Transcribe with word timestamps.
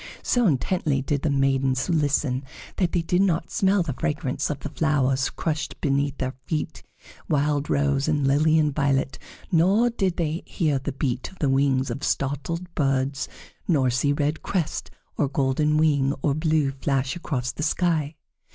So 0.23 0.47
intently 0.47 1.03
did 1.03 1.21
the 1.21 1.29
maidens 1.29 1.87
listen 1.87 2.43
that 2.77 2.91
they 2.91 3.03
did 3.03 3.21
not 3.21 3.51
smell 3.51 3.83
the 3.83 3.93
fragrance 3.93 4.49
of 4.49 4.61
the 4.61 4.69
flowers 4.69 5.29
crushed 5.29 5.79
beneath 5.79 6.17
their 6.17 6.33
feet, 6.47 6.81
wild 7.29 7.69
rose 7.69 8.07
and 8.07 8.25
lily 8.27 8.57
and 8.57 8.73
violet, 8.73 9.19
nor 9.51 9.91
did 9.91 10.17
they 10.17 10.41
hear 10.47 10.79
the 10.79 10.91
beat 10.93 11.31
of 11.31 11.37
the 11.37 11.49
wings 11.49 11.91
of 11.91 12.03
startled 12.03 12.73
birds, 12.73 13.29
nor 13.67 13.91
see 13.91 14.11
red 14.11 14.41
crest, 14.41 14.89
or 15.17 15.27
golden 15.27 15.77
wing, 15.77 16.15
or 16.23 16.33
blue, 16.33 16.71
flash 16.71 17.15
across 17.15 17.51
the 17.51 17.61
sky. 17.61 18.15